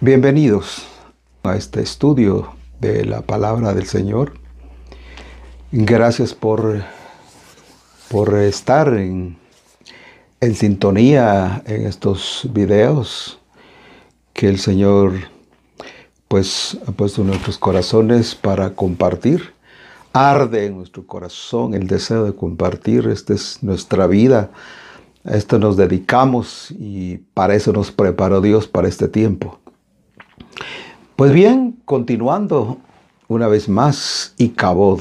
[0.00, 0.86] Bienvenidos
[1.42, 4.34] a este estudio de la palabra del Señor.
[5.72, 6.84] Gracias por,
[8.08, 9.36] por estar en,
[10.54, 13.40] sintonía en estos videos
[14.34, 15.14] que el Señor
[16.28, 19.52] pues ha puesto en nuestros corazones para compartir.
[20.12, 23.08] Arde en nuestro corazón el deseo de compartir.
[23.08, 24.52] Esta es nuestra vida.
[25.24, 29.58] A esto nos dedicamos y para eso nos preparó Dios para este tiempo.
[31.16, 32.78] Pues bien, continuando
[33.28, 35.00] una vez más, y Cabod,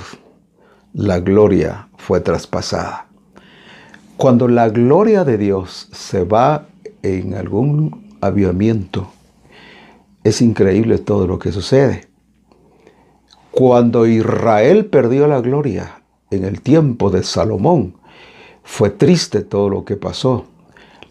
[0.93, 3.07] la gloria fue traspasada.
[4.17, 6.65] Cuando la gloria de Dios se va
[7.03, 9.07] en algún avivamiento,
[10.23, 12.07] es increíble todo lo que sucede.
[13.51, 16.01] Cuando Israel perdió la gloria
[16.31, 17.95] en el tiempo de Salomón,
[18.63, 20.45] fue triste todo lo que pasó.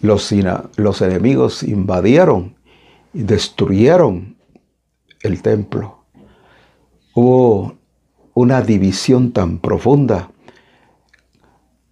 [0.00, 0.34] Los,
[0.76, 2.55] los enemigos invadieron
[3.12, 4.36] y destruyeron
[5.22, 6.04] el templo.
[7.14, 7.76] Hubo
[8.34, 10.30] una división tan profunda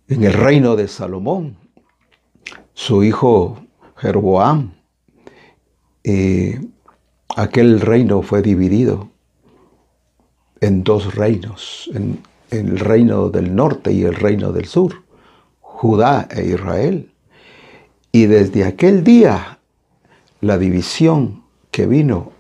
[0.09, 1.57] en el reino de Salomón.
[2.75, 3.65] Su hijo
[3.97, 4.75] Jeroboam,
[6.03, 6.61] eh,
[7.37, 9.09] aquel reino fue dividido
[10.61, 12.21] en dos reinos, en,
[12.51, 15.05] en el reino del norte y el reino del sur,
[15.61, 17.11] Judá e Israel.
[18.13, 19.59] Y desde aquel día
[20.45, 22.33] la división que vino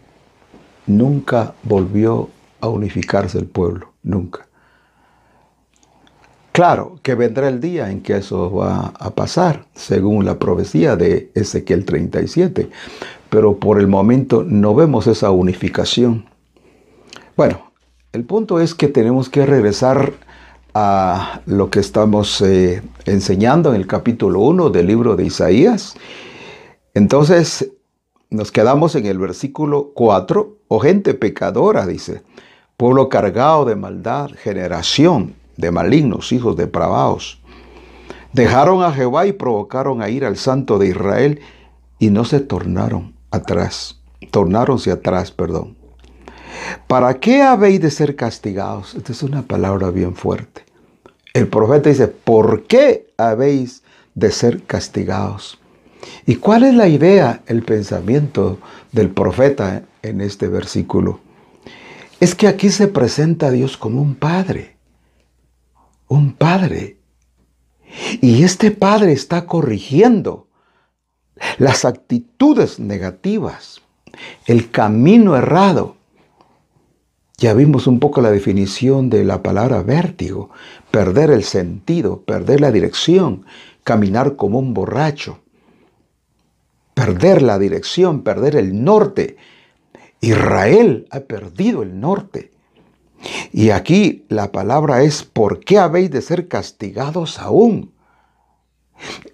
[0.86, 2.28] nunca volvió
[2.60, 4.46] a unificarse el pueblo, nunca.
[6.52, 11.32] Claro que vendrá el día en que eso va a pasar, según la profecía de
[11.34, 12.68] Ezequiel 37,
[13.30, 16.26] pero por el momento no vemos esa unificación.
[17.36, 17.72] Bueno,
[18.12, 20.12] el punto es que tenemos que regresar
[20.74, 25.96] a lo que estamos eh, enseñando en el capítulo 1 del libro de Isaías.
[26.92, 27.73] Entonces,
[28.34, 32.22] nos quedamos en el versículo 4, o gente pecadora, dice,
[32.76, 37.40] pueblo cargado de maldad, generación de malignos, hijos depravados.
[38.32, 41.40] Dejaron a Jehová y provocaron a ir al santo de Israel
[42.00, 44.00] y no se tornaron atrás,
[44.32, 45.76] tornáronse atrás, perdón.
[46.88, 48.94] ¿Para qué habéis de ser castigados?
[48.96, 50.64] Esta es una palabra bien fuerte.
[51.32, 53.82] El profeta dice, ¿por qué habéis
[54.14, 55.58] de ser castigados?
[56.26, 58.58] ¿Y cuál es la idea, el pensamiento
[58.92, 61.20] del profeta en este versículo?
[62.20, 64.76] Es que aquí se presenta a Dios como un padre,
[66.08, 66.98] un padre.
[68.20, 70.48] Y este padre está corrigiendo
[71.58, 73.82] las actitudes negativas,
[74.46, 75.96] el camino errado.
[77.36, 80.50] Ya vimos un poco la definición de la palabra vértigo,
[80.90, 83.44] perder el sentido, perder la dirección,
[83.82, 85.43] caminar como un borracho
[86.94, 89.36] perder la dirección, perder el norte.
[90.20, 92.52] Israel ha perdido el norte.
[93.52, 97.92] Y aquí la palabra es, ¿por qué habéis de ser castigados aún?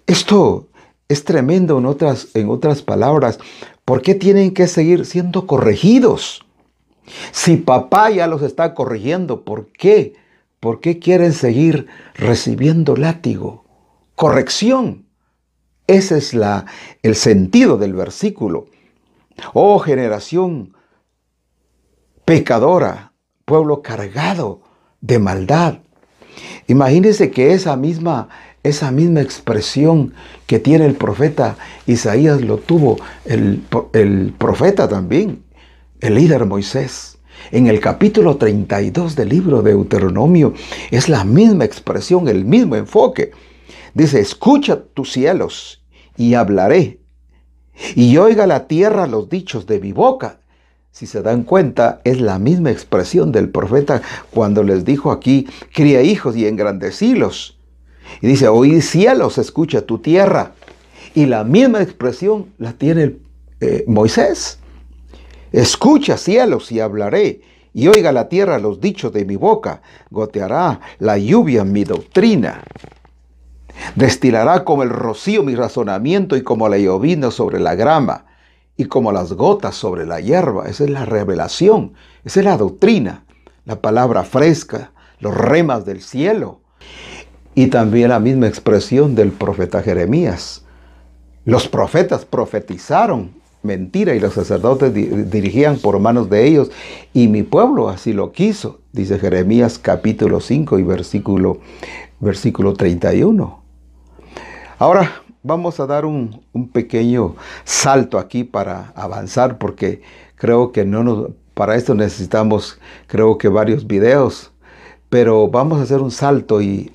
[0.07, 0.67] Esto
[1.07, 3.39] es tremendo en otras, en otras palabras.
[3.85, 6.45] ¿Por qué tienen que seguir siendo corregidos?
[7.31, 10.15] Si papá ya los está corrigiendo, ¿por qué?
[10.59, 13.65] ¿Por qué quieren seguir recibiendo látigo?
[14.15, 15.00] Corrección.
[15.87, 16.65] Ese es la,
[17.01, 18.67] el sentido del versículo.
[19.53, 20.73] Oh generación
[22.25, 23.13] pecadora,
[23.45, 24.61] pueblo cargado
[25.01, 25.79] de maldad.
[26.67, 28.29] Imagínense que esa misma,
[28.63, 30.13] esa misma expresión
[30.47, 35.43] que tiene el profeta Isaías lo tuvo el, el profeta también,
[35.99, 37.17] el líder Moisés.
[37.51, 40.53] En el capítulo 32 del libro de Deuteronomio
[40.91, 43.31] es la misma expresión, el mismo enfoque.
[43.93, 45.83] Dice, escucha tus cielos
[46.17, 46.99] y hablaré.
[47.95, 50.39] Y oiga la tierra los dichos de mi boca.
[50.91, 56.01] Si se dan cuenta, es la misma expresión del profeta cuando les dijo aquí, cría
[56.01, 57.57] hijos y engrandecilos.
[58.21, 60.53] Y dice, oí cielos, escucha tu tierra.
[61.15, 63.17] Y la misma expresión la tiene
[63.61, 64.59] eh, Moisés.
[65.51, 67.41] Escucha cielos y hablaré,
[67.73, 72.63] y oiga la tierra los dichos de mi boca, goteará la lluvia mi doctrina.
[73.95, 78.25] Destilará como el rocío mi razonamiento y como la llovina sobre la grama
[78.77, 80.67] y como las gotas sobre la hierba.
[80.67, 81.93] Esa es la revelación,
[82.23, 83.25] esa es la doctrina,
[83.65, 86.61] la palabra fresca, los remas del cielo.
[87.53, 90.63] Y también la misma expresión del profeta Jeremías.
[91.43, 96.71] Los profetas profetizaron mentira y los sacerdotes dirigían por manos de ellos
[97.13, 101.59] y mi pueblo así lo quiso, dice Jeremías capítulo 5 y versículo,
[102.19, 103.60] versículo 31.
[104.81, 106.41] Ahora, vamos a dar un,
[106.73, 107.35] pequeño
[107.65, 110.01] salto aquí para avanzar porque
[110.33, 114.49] creo que no nos, para esto necesitamos, creo que varios videos,
[115.07, 116.91] pero vamos a hacer un salto y,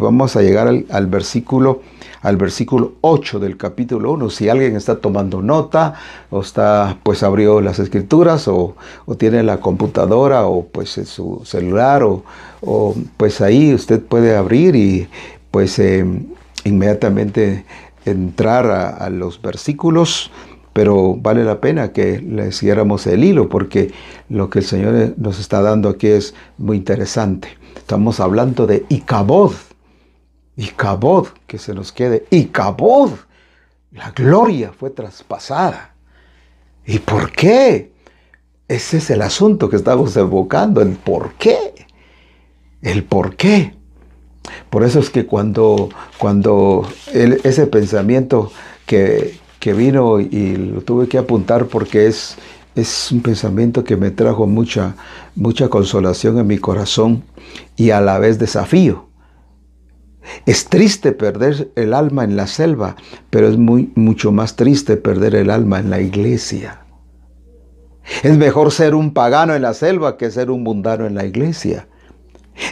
[0.00, 1.82] vamos a llegar al, versículo
[2.22, 4.28] al versículo 8 del capítulo 1.
[4.30, 5.94] Si alguien está tomando nota
[6.28, 8.74] o está, pues abrió las escrituras o,
[9.16, 12.24] tiene la computadora o pues su celular o,
[13.16, 15.08] pues ahí usted puede abrir y
[15.52, 16.26] pues em,
[16.64, 17.64] inmediatamente
[18.04, 20.30] entrar a, los versículos,
[20.72, 23.92] pero vale la pena que le siguiéramos el hilo porque
[24.28, 27.48] lo que el Señor nos está dando aquí es muy interesante.
[27.76, 29.52] Estamos hablando de Icabod.
[30.56, 32.26] Icabod, que se nos quede.
[32.30, 33.10] Icabod.
[33.92, 35.94] La gloria fue traspasada.
[36.86, 37.92] ¿Y por qué?
[38.66, 41.74] Ese es el asunto que estamos evocando, el por qué.
[42.80, 43.74] El por qué.
[44.70, 48.52] Por eso es que cuando, cuando ese pensamiento
[48.86, 52.36] que, vino y lo tuve que apuntar porque es,
[52.74, 54.96] es un pensamiento que me trajo mucha,
[55.36, 57.22] mucha consolación en mi corazón
[57.76, 59.08] y a la vez desafío.
[60.46, 62.96] Es triste perder el alma en la selva,
[63.30, 66.80] pero es muy, mucho más triste perder el alma en la iglesia.
[68.22, 71.88] Es mejor ser un pagano en la selva que ser un mundano en la iglesia.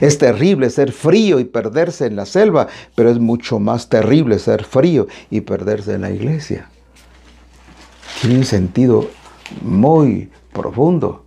[0.01, 4.65] Es terrible ser frío y perderse en la selva, pero es mucho más terrible ser
[4.65, 6.69] frío y perderse en la iglesia.
[8.21, 9.09] Tiene un sentido
[9.63, 11.25] muy profundo.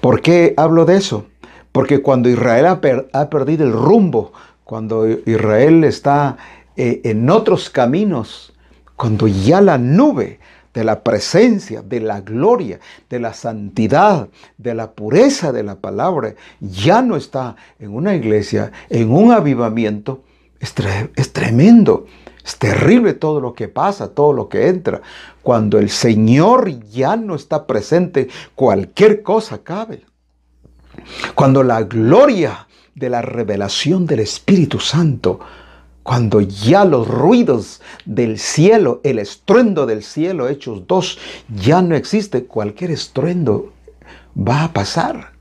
[0.00, 1.26] ¿Por qué hablo de eso?
[1.72, 4.32] Porque cuando Israel ha, perdido el rumbo,
[4.64, 6.36] cuando Israel está
[6.76, 8.52] eh, en otros caminos,
[8.96, 10.39] cuando ya la nube
[10.72, 12.78] de la presencia, de la gloria,
[13.08, 18.70] de la santidad, de la pureza de la palabra, ya no está en una iglesia,
[18.88, 20.22] en un avivamiento,
[20.60, 22.06] es, tremendo,
[22.44, 25.00] es terrible todo lo que pasa, todo lo que entra.
[25.42, 30.04] Cuando el Señor ya no está presente, cualquier cosa cabe.
[31.34, 35.40] Cuando la gloria de la revelación del Espíritu Santo
[36.02, 41.18] cuando ya los ruidos del cielo, el estruendo del cielo, Hechos dos,
[41.54, 43.72] ya no existe, cualquier estruendo
[44.36, 45.32] va a pasar.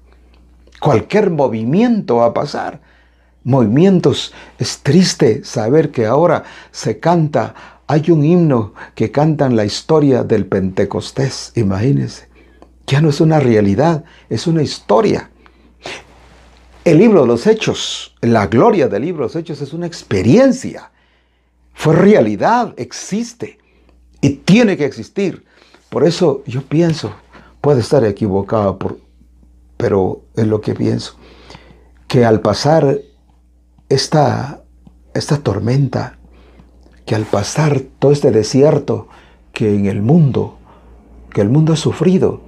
[0.80, 2.82] Cualquier movimiento va a pasar.
[3.44, 7.56] Movimientos, es triste saber que ahora se canta,
[7.88, 12.28] hay un himno que cantan la historia del Pentecostés, imagínense.
[12.86, 15.32] Ya no es una realidad, es una historia.
[16.90, 20.90] El libro de los Hechos, la gloria del libro de los Hechos es una experiencia.
[21.72, 23.60] Fue realidad, existe
[24.22, 25.46] y tiene que existir.
[25.92, 27.14] Por eso yo pienso,
[27.62, 28.80] puede estar equivocado,
[29.78, 31.16] pero es lo que pienso,
[32.08, 33.02] que al pasar
[33.88, 34.64] esta,
[35.14, 36.18] esta tormenta,
[37.06, 39.10] que al pasar todo este desierto
[39.54, 40.58] que en el mundo,
[41.36, 42.42] que el mundo ha sufrido,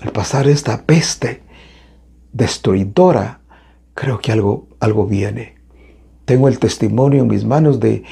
[0.00, 1.49] al pasar esta peste,
[2.32, 3.40] destruidora,
[3.94, 5.54] creo que algo, algo viene.
[6.24, 8.04] Tengo el testimonio en mis manos de,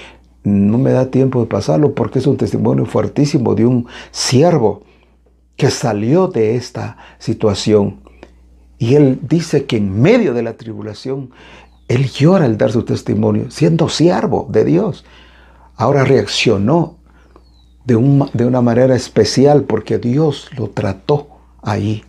[0.43, 4.82] no me da tiempo de pasarlo porque es un testimonio fuertísimo de un siervo
[5.56, 8.00] que salió de esta situación.
[8.79, 11.31] Y él dice que en medio de la tribulación,
[11.88, 15.04] él llora al dar su testimonio, siendo siervo de Dios.
[15.75, 16.99] Ahora reaccionó
[17.85, 17.95] de,
[18.35, 21.28] de una manera especial porque Dios lo trató
[21.62, 22.04] ahí.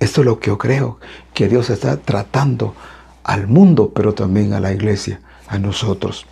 [0.00, 0.98] Esto es lo que yo creo,
[1.34, 2.74] que Dios está tratando
[3.22, 6.24] al mundo, pero también a la iglesia, a nosotros.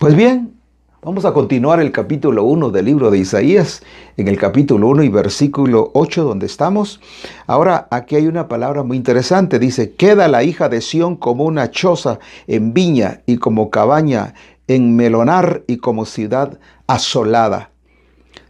[0.00, 0.54] Pues bien,
[1.00, 3.84] vamos a continuar el capítulo 1 del libro de Isaías,
[4.16, 7.00] en el capítulo 1 y versículo 8 donde estamos.
[7.46, 11.70] Ahora aquí hay una palabra muy interesante, dice, queda la hija de Sión como una
[11.70, 14.34] choza en viña y como cabaña
[14.66, 17.70] en melonar y como ciudad asolada.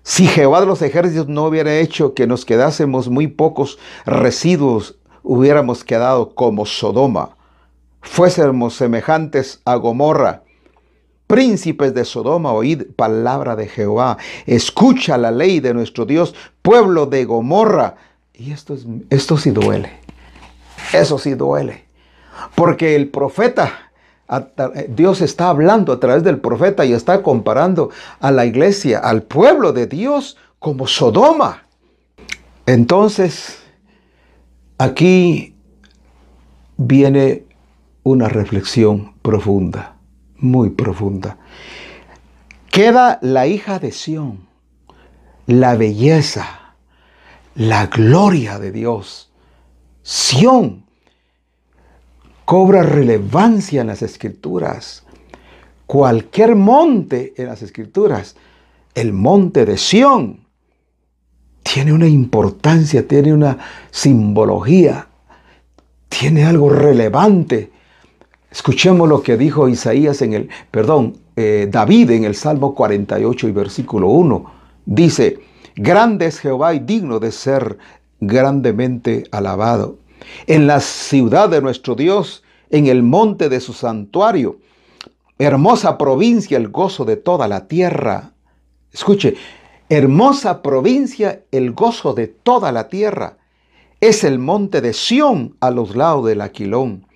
[0.09, 5.85] Si Jehová de los ejércitos no hubiera hecho que nos quedásemos muy pocos residuos, hubiéramos
[5.85, 7.37] quedado como Sodoma.
[8.00, 10.45] Fuésemos semejantes a Gomorra.
[11.27, 14.17] Príncipes de Sodoma, oíd palabra de Jehová.
[14.47, 17.97] Escucha la ley de nuestro Dios, pueblo de Gomorra.
[18.33, 19.93] Y esto, es, esto sí duele.
[20.95, 21.85] Eso sí duele.
[22.55, 23.88] Porque el profeta
[24.88, 29.73] Dios está hablando a través del profeta y está comparando a la iglesia, al pueblo
[29.73, 31.66] de Dios, como Sodoma.
[32.66, 33.58] Entonces,
[34.76, 35.54] aquí
[36.76, 37.44] viene
[38.02, 39.97] una reflexión profunda,
[40.37, 41.38] muy profunda.
[42.70, 44.47] Queda la hija de Sión,
[45.47, 46.75] la belleza,
[47.54, 49.32] la gloria de Dios.
[50.02, 50.88] Sión
[52.49, 55.05] cobra relevancia en las escrituras
[55.88, 58.37] cualquier monte en las escrituras,
[58.95, 60.40] el monte de Sión,
[61.62, 63.57] tiene una importancia, tiene una
[63.90, 65.09] simbología,
[66.11, 67.71] tiene algo relevante.
[68.50, 73.52] Escuchemos lo que dijo Isaías en el, perdón, eh, David en el Salmo 48 y
[73.52, 74.52] versículo 1.
[74.85, 75.38] Dice,
[75.75, 77.78] grande es Jehová y digno de ser
[78.21, 79.99] grandemente alabado.
[80.47, 84.58] En la ciudad de nuestro Dios, en el monte de su santuario,
[85.38, 88.32] hermosa provincia, el gozo de toda la tierra.
[88.92, 89.37] Escuche,
[89.90, 93.38] Hermosa provincia, el gozo de toda la tierra.
[94.00, 97.06] Es el monte de Sión a los lados del Aquilón.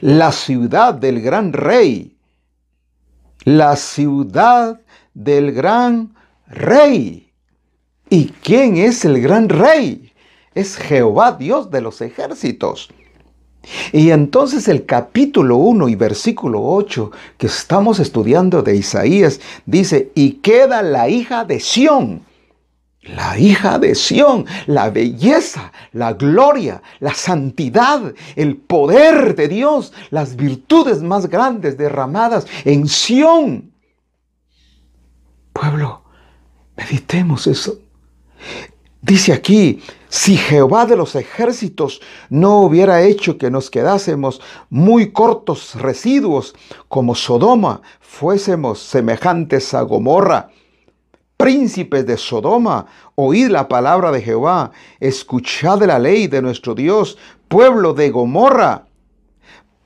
[0.00, 2.14] La ciudad del gran rey.
[3.44, 4.80] La ciudad
[5.14, 6.14] del gran
[6.46, 7.32] rey.
[8.10, 10.11] ¿Y quién es el gran rey?
[10.54, 12.90] Es Jehová Dios de los ejércitos.
[13.92, 20.32] Y entonces el capítulo 1 y versículo 8 que estamos estudiando de Isaías dice, y
[20.34, 22.22] queda la hija de Sión.
[23.02, 30.36] La hija de Sión, la belleza, la gloria, la santidad, el poder de Dios, las
[30.36, 33.72] virtudes más grandes derramadas en Sión.
[35.52, 36.04] Pueblo,
[36.76, 37.78] meditemos eso.
[39.00, 39.82] Dice aquí,
[40.12, 46.54] si Jehová de los ejércitos no hubiera hecho que nos quedásemos muy cortos residuos
[46.88, 50.50] como Sodoma, fuésemos semejantes a Gomorra.
[51.38, 57.16] Príncipes de Sodoma, oíd la palabra de Jehová, escuchad la ley de nuestro Dios,
[57.48, 58.84] pueblo de Gomorra.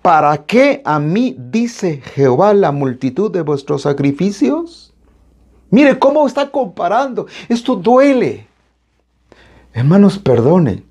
[0.03, 4.93] ¿Para qué a mí dice Jehová la multitud de vuestros sacrificios?
[5.71, 7.29] Mire cómo está comparando.
[7.49, 8.46] Esto duele.
[9.77, 10.87] Hermanos, perdonen.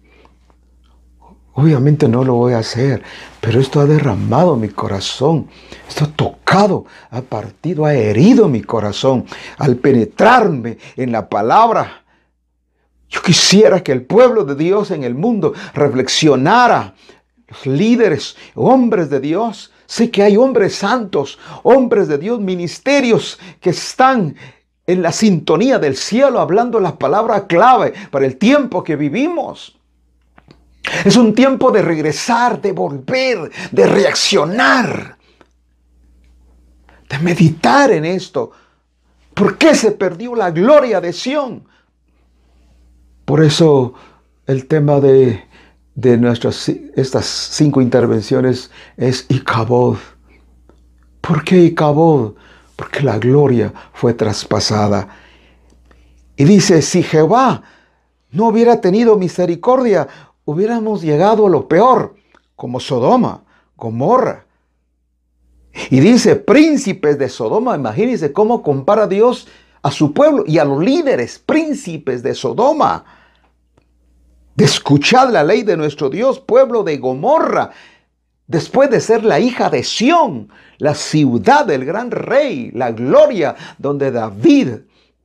[1.53, 3.01] Obviamente no lo voy a hacer,
[3.41, 5.47] pero esto ha derramado mi corazón.
[5.89, 9.25] Esto ha tocado, ha partido, ha herido mi corazón
[9.57, 12.03] al penetrarme en la palabra.
[13.09, 16.93] Yo quisiera que el pueblo de Dios en el mundo reflexionara.
[17.47, 19.71] Los líderes, hombres de Dios.
[19.87, 24.35] Sé que hay hombres santos, hombres de Dios, ministerios que están
[24.87, 29.77] en la sintonía del cielo, hablando la palabra clave para el tiempo que vivimos.
[31.03, 35.17] Es un tiempo de regresar, de volver, de reaccionar,
[37.09, 38.51] de meditar en esto.
[39.33, 41.67] ¿Por qué se perdió la gloria de Sión?
[43.25, 43.95] Por eso
[44.45, 45.43] el tema de,
[45.95, 49.97] de nuestras estas cinco intervenciones es Icabod.
[51.21, 52.35] ¿Por qué Icabod?
[52.75, 55.07] Porque la gloria fue traspasada.
[56.35, 57.63] Y dice, si Jehová
[58.31, 60.07] no hubiera tenido misericordia,
[60.43, 62.15] hubiéramos llegado a lo peor,
[62.55, 63.43] como Sodoma,
[63.77, 64.45] Gomorra.
[65.89, 69.47] Y dice, príncipes de Sodoma, imagínense cómo compara Dios
[69.81, 73.05] a su pueblo y a los líderes, príncipes de Sodoma.
[74.55, 77.71] De escuchar la ley de nuestro Dios, pueblo de Gomorra,
[78.47, 84.11] después de ser la hija de Sión, la ciudad del gran rey, la gloria donde
[84.11, 84.69] David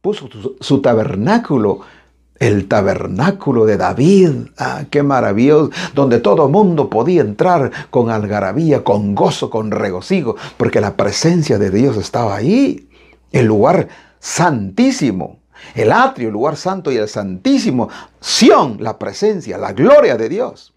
[0.00, 0.28] puso
[0.60, 1.80] su, tabernáculo,
[2.38, 9.14] el tabernáculo de David, ah, qué maravilloso, donde todo mundo podía entrar con algarabía, con
[9.14, 12.88] gozo, con regocijo, porque la presencia de Dios estaba ahí,
[13.32, 15.40] el lugar santísimo.
[15.74, 20.72] El atrio, el lugar santo y el santísimo, Sión, la presencia, la gloria de Dios.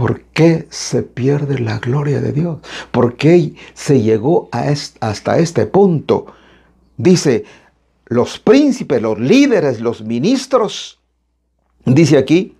[0.00, 2.60] ¿Por qué se pierde la gloria de Dios?
[2.90, 6.24] ¿Por qué se llegó hasta este punto?
[6.96, 7.44] Dice,
[8.06, 11.00] los príncipes, los líderes, los ministros,
[11.84, 12.56] dice aquí,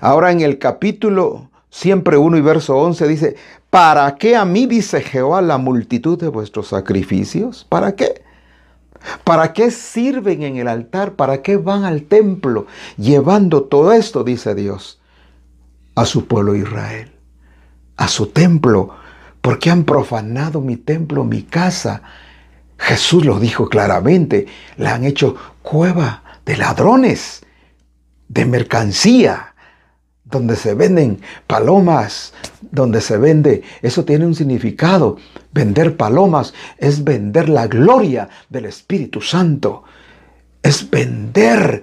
[0.00, 3.36] ahora en el capítulo siempre 1 y verso 11 dice,
[3.70, 7.66] ¿para qué a mí, dice Jehová, la multitud de vuestros sacrificios?
[7.68, 8.22] ¿Para qué?
[9.22, 11.12] ¿Para qué sirven en el altar?
[11.12, 14.24] ¿Para qué van al templo llevando todo esto?
[14.24, 14.97] Dice Dios
[15.98, 17.10] a su pueblo Israel,
[17.96, 18.90] a su templo,
[19.40, 22.02] porque han profanado mi templo, mi casa.
[22.78, 27.42] Jesús lo dijo claramente, la han hecho cueva de ladrones,
[28.28, 29.54] de mercancía,
[30.24, 35.16] donde se venden palomas, donde se vende, eso tiene un significado.
[35.52, 39.82] Vender palomas es vender la gloria del Espíritu Santo,
[40.62, 41.82] es vender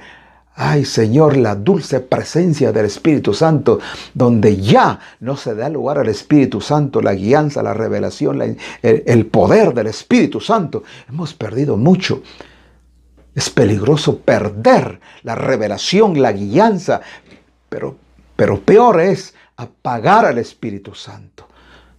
[0.58, 3.80] Ay Señor, la dulce presencia del Espíritu Santo,
[4.14, 9.26] donde ya no se da lugar al Espíritu Santo, la guianza, la revelación, el, el,
[9.26, 10.84] poder del Espíritu Santo.
[11.10, 12.24] Hemos perdido mucho.
[13.34, 17.02] Es peligroso perder la revelación, la guianza,
[17.68, 17.98] pero,
[18.38, 21.50] pero peor es apagar al Espíritu Santo.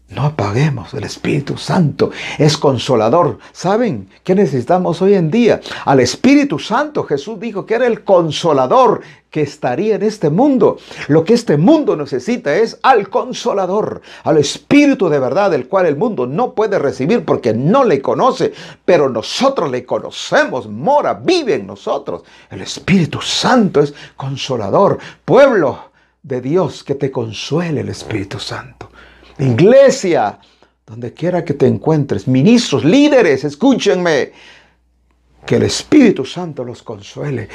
[0.08, 0.94] No apaguemos.
[0.94, 3.38] El Espíritu Santo es consolador.
[3.52, 5.60] ¿Saben qué necesitamos hoy en día?
[5.84, 7.02] Al Espíritu Santo.
[7.02, 10.78] Jesús dijo que era el consolador que estaría en este mundo.
[11.08, 15.96] Lo que este mundo necesita es al consolador, al Espíritu de verdad, el cual el
[15.96, 18.52] mundo no puede recibir porque no le conoce,
[18.84, 22.22] pero nosotros le conocemos, mora, vive en nosotros.
[22.48, 24.98] El Espíritu Santo es consolador.
[25.24, 25.90] Pueblo
[26.22, 28.88] de Dios, que te consuele el Espíritu Santo
[29.38, 30.38] iglesia,
[30.86, 34.32] donde quiera que te encuentres, ministros, líderes, escúchenme,
[35.44, 37.48] que el Espíritu Santo los consuele,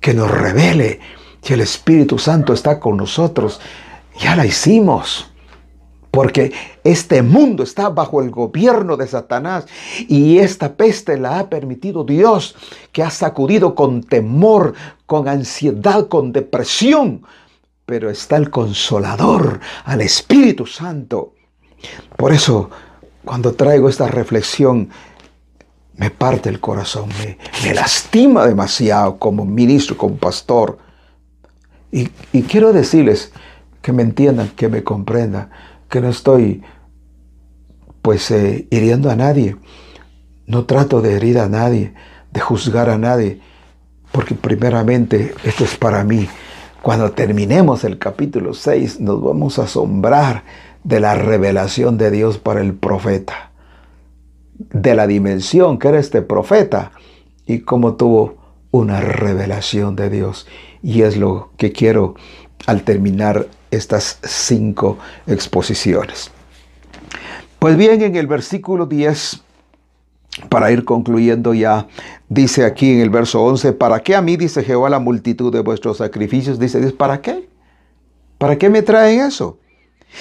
[0.00, 1.00] que nos revele
[1.42, 3.60] que el Espíritu Santo está con nosotros.
[4.18, 5.30] Ya la hicimos.
[6.10, 6.52] Porque
[6.84, 9.66] este mundo está bajo el gobierno de Satanás
[10.08, 12.56] y esta peste la ha permitido Dios,
[12.92, 17.22] que ha sacudido con temor, con ansiedad, con depresión
[17.88, 21.32] pero está el consolador, al Espíritu Santo.
[22.18, 22.68] Por eso,
[23.24, 24.90] cuando traigo esta reflexión,
[25.94, 27.08] me parte el corazón,
[27.64, 30.76] me, lastima demasiado como ministro, como pastor.
[31.90, 32.08] Y,
[32.42, 33.32] quiero decirles
[33.80, 35.48] que me entiendan, que me comprendan,
[35.88, 36.62] que no estoy
[38.02, 39.56] pues eh, hiriendo a nadie.
[40.46, 41.94] No trato de herir a nadie,
[42.32, 43.40] de juzgar a nadie,
[44.12, 46.28] porque primeramente esto es para mí.
[46.82, 50.44] Cuando terminemos el capítulo 6 nos vamos a asombrar
[50.84, 53.50] de la revelación de Dios para el profeta,
[54.58, 56.92] de la dimensión que era este profeta
[57.46, 58.36] y cómo tuvo
[58.70, 60.46] una revelación de Dios.
[60.82, 62.14] Y es lo que quiero
[62.66, 66.30] al terminar estas cinco exposiciones.
[67.58, 69.42] Pues bien, en el versículo 10
[70.48, 71.86] para ir concluyendo ya,
[72.28, 75.60] dice aquí en el verso 11, ¿para qué a mí, dice Jehová, la multitud de
[75.60, 76.58] vuestros sacrificios?
[76.58, 77.48] Dice Dios, ¿para qué?
[78.38, 79.58] ¿Para qué me traen eso?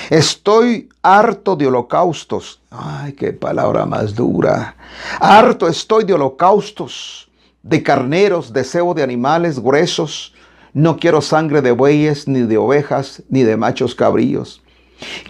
[0.10, 2.62] Estoy harto de holocaustos.
[2.70, 4.76] Ay, qué palabra más dura.
[5.20, 7.30] Harto estoy de holocaustos,
[7.64, 10.34] de carneros, de cebo de animales gruesos.
[10.74, 14.62] No quiero sangre de bueyes, ni de ovejas, ni de machos cabríos.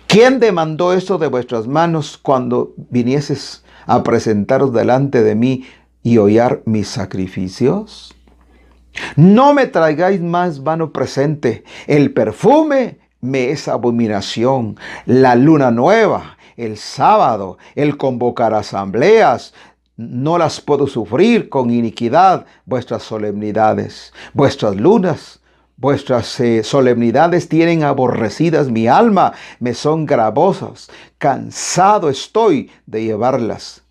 [0.08, 5.65] ¿Quién demandó esto de vuestras manos cuando vinieses a presentaros delante de mí
[6.04, 8.13] y hollar mis sacrificios?
[9.15, 11.63] No me traigáis más vano presente.
[11.88, 14.78] El perfume me es abominación.
[15.06, 19.54] La luna nueva, el sábado, el convocar asambleas,
[19.95, 25.41] no las puedo sufrir con iniquidad vuestras solemnidades, vuestras lunas,
[25.79, 33.83] Vuestras eh, solemnidades tienen aborrecidas mi alma, me son gravosas, cansado estoy de llevarlas.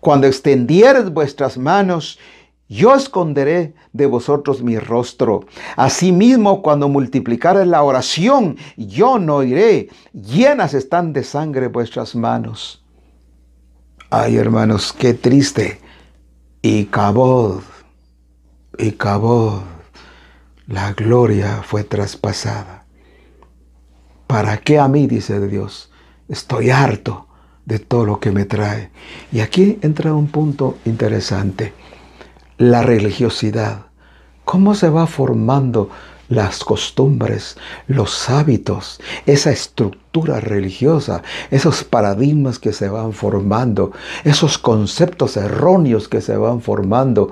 [0.00, 2.18] Cuando extendieres vuestras manos,
[2.68, 5.44] yo esconderé de vosotros mi rostro.
[5.76, 9.90] Asimismo, cuando multiplicares la oración, yo no iré.
[10.12, 12.82] Llenas están de sangre vuestras manos.
[14.10, 15.80] Ay, hermanos, qué triste.
[16.62, 17.60] Y cabod,
[18.76, 19.62] y cabod
[20.72, 22.86] la gloria fue traspasada.
[24.26, 25.90] ¿Para qué a mí, dice Dios?
[26.30, 27.26] Estoy harto
[27.66, 28.90] de todo lo que me trae.
[29.30, 31.74] Y aquí entra un punto interesante.
[32.56, 33.88] La religiosidad.
[34.46, 35.90] ¿Cómo se va formando
[36.30, 43.92] las costumbres, los hábitos, esa estructura religiosa, esos paradigmas que se van formando,
[44.24, 47.30] esos conceptos erróneos que se van formando?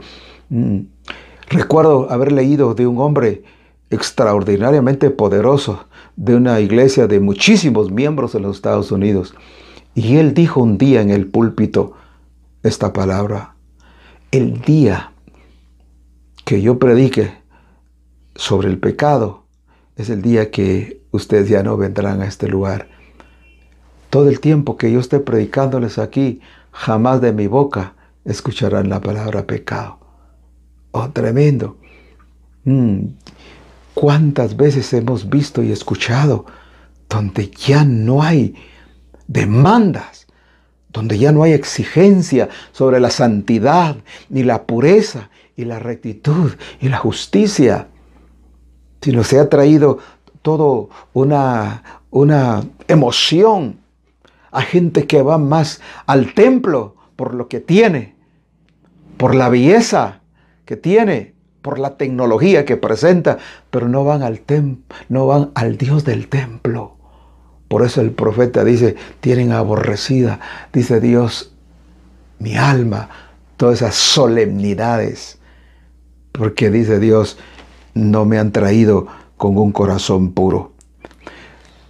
[1.51, 3.43] Recuerdo haber leído de un hombre
[3.91, 9.35] extraordinariamente poderoso de una iglesia de muchísimos miembros en los Estados Unidos.
[9.97, 11.95] Y él dijo un día en el púlpito
[12.63, 13.57] esta palabra,
[14.31, 15.13] el día
[16.45, 17.33] que yo predique
[18.37, 19.43] sobre el pecado
[19.97, 22.89] es el día que ustedes ya no vendrán a este lugar.
[24.09, 29.49] Todo el tiempo que yo esté predicándoles aquí, jamás de mi boca escucharán la palabra
[29.49, 30.00] pecado.
[30.93, 31.77] Oh, tremendo.
[32.65, 33.07] Mm,
[33.95, 36.47] ¿Cuántas veces hemos visto y escuchado
[37.09, 38.55] donde ya no hay
[39.27, 40.27] demandas,
[40.93, 43.97] donde ya no hay exigencia sobre la santidad,
[44.29, 47.89] ni la pureza, y la rectitud, y la justicia,
[49.03, 49.99] sino se ha traído
[50.43, 53.81] todo una, una emoción
[54.51, 58.15] a gente que va más al templo por lo que tiene,
[59.17, 60.20] por la belleza,
[60.71, 63.39] que tiene, por la tecnología que presenta,
[63.71, 66.95] pero no van al templo, no van al Dios del templo.
[67.67, 70.39] Por eso el profeta dice, tienen aborrecida,
[70.73, 71.53] dice Dios,
[72.39, 73.09] mi alma,
[73.57, 75.41] todas esas solemnidades,
[76.31, 77.37] porque dice Dios,
[77.93, 80.71] no me han traído con un corazón puro.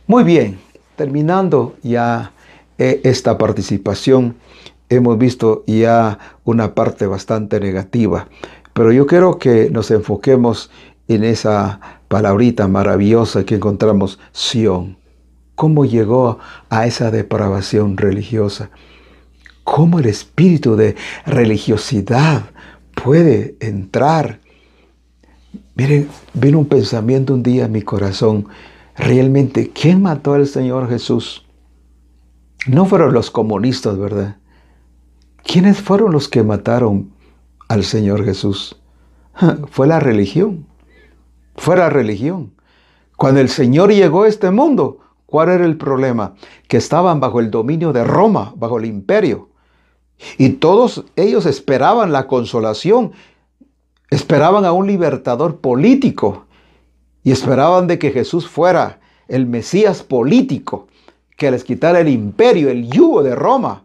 [0.06, 0.58] Muy bien,
[0.96, 2.32] terminando ya
[2.78, 4.36] eh, esta participación
[4.90, 8.28] hemos visto ya una parte bastante negativa,
[8.72, 10.70] pero yo quiero que nos enfoquemos
[11.08, 14.96] en esa palabrita maravillosa que encontramos, Sión.
[15.54, 16.38] ¿Cómo llegó
[16.70, 18.70] a esa depravación religiosa?
[19.64, 22.50] ¿Cómo el espíritu de religiosidad
[22.94, 24.40] puede entrar?
[25.74, 28.46] Miren, vino un pensamiento un día en mi corazón.
[28.96, 31.44] Realmente, ¿quién mató al Señor Jesús?
[32.66, 34.36] No fueron los comunistas, ¿verdad?
[35.42, 37.10] ¿Quiénes fueron los que mataron
[37.70, 38.76] al Señor Jesús?
[39.70, 40.66] Fue la religión.
[41.54, 42.52] Fue la religión.
[43.16, 46.34] Cuando el Señor llegó a este mundo, ¿cuál era el problema?
[46.66, 49.50] Que estaban bajo el dominio de Roma, bajo el imperio.
[50.36, 53.12] Y todos ellos esperaban la consolación,
[54.10, 56.46] esperaban a un libertador político
[57.22, 60.88] y esperaban de que Jesús fuera el Mesías político,
[61.36, 63.84] que les quitara el imperio, el yugo de Roma.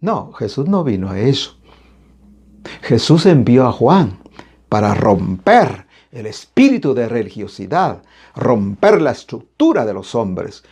[0.00, 1.61] No, Jesús no vino a eso.
[2.82, 4.18] Jesús envió a Juan
[4.68, 8.02] para romper el espíritu de religiosidad,
[8.34, 10.62] romper la estructura de los hombres,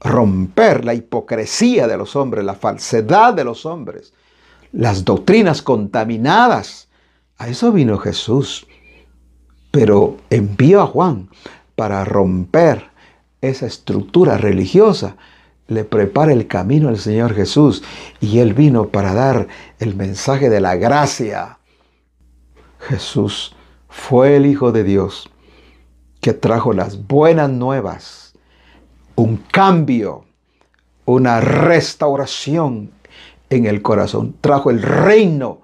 [0.00, 4.12] romper la hipocresía de los hombres, la falsedad de los hombres,
[4.72, 6.88] las doctrinas contaminadas.
[7.38, 8.66] A eso vino Jesús.
[9.70, 11.28] Pero envió a Juan
[11.74, 12.90] para romper
[13.40, 15.16] esa estructura religiosa
[15.66, 17.82] le prepara el camino al Señor Jesús
[18.20, 19.48] y Él vino para dar
[19.78, 21.58] el mensaje de la gracia.
[22.80, 23.54] Jesús
[23.88, 25.30] fue el Hijo de Dios
[26.20, 28.34] que trajo las buenas nuevas,
[29.14, 30.24] un cambio,
[31.04, 32.90] una restauración
[33.50, 34.34] en el corazón.
[34.40, 35.60] Trajo el reino,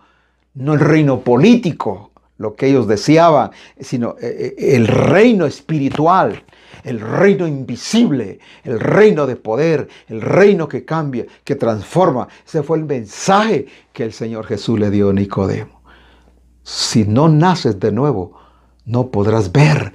[0.54, 6.42] no el reino político, lo que ellos deseaban, sino eh, eh, el reino espiritual
[6.85, 12.28] el reino invisible, el reino de poder, el reino que cambia, que transforma.
[12.46, 15.83] Ese fue el mensaje que el Señor Jesús le dio a Nicodemo.
[16.62, 18.38] Si no naces de nuevo,
[18.85, 19.92] no podrás ver.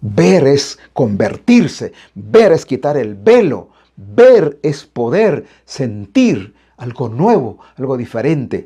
[0.00, 7.96] Ver es convertirse, ver es quitar el velo, ver es poder sentir algo nuevo, algo
[7.96, 8.64] diferente.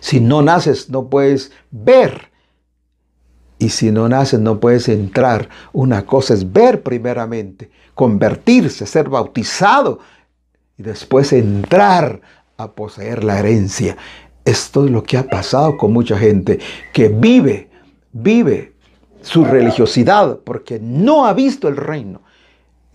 [0.00, 2.29] Si no naces, no puedes ver.
[3.60, 5.50] Y si no naces, no puedes entrar.
[5.74, 10.00] Una cosa es ver primeramente, convertirse, ser bautizado
[10.78, 12.22] y después entrar
[12.56, 13.98] a poseer la herencia.
[14.46, 16.58] Esto es lo que ha pasado con mucha gente
[16.94, 17.68] que vive,
[18.12, 18.72] vive
[19.20, 22.22] su religiosidad porque no ha visto el reino,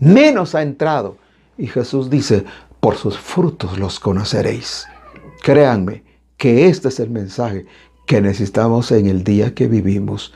[0.00, 1.16] menos ha entrado.
[1.56, 2.44] Y Jesús dice,
[2.80, 4.88] por sus frutos los conoceréis.
[5.42, 6.02] Créanme
[6.36, 7.66] que este es el mensaje
[8.06, 10.32] que necesitamos en el día que vivimos.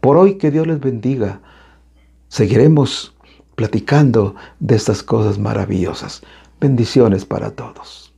[0.00, 1.40] Por hoy que Dios les bendiga.
[2.28, 3.14] Seguiremos
[3.54, 6.22] platicando de estas cosas maravillosas.
[6.58, 8.14] Bendiciones para todos.